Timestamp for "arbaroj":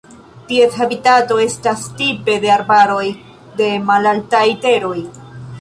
2.55-3.05